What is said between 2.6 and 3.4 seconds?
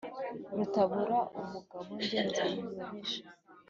babisha